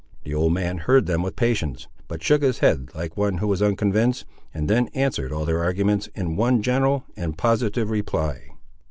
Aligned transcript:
The 0.23 0.33
old 0.33 0.51
man 0.53 0.79
heard 0.79 1.05
them 1.05 1.21
with 1.21 1.35
patience, 1.35 1.87
but 2.07 2.23
shook 2.23 2.41
his 2.41 2.57
head 2.57 2.89
like 2.95 3.15
one 3.15 3.37
who 3.37 3.45
was 3.47 3.61
unconvinced, 3.61 4.25
and 4.51 4.67
then 4.67 4.87
answered 4.95 5.31
all 5.31 5.45
their 5.45 5.63
arguments, 5.63 6.09
in 6.15 6.35
one 6.35 6.63
general 6.63 7.03
and 7.15 7.37
positive 7.37 7.91
reply. 7.91 8.47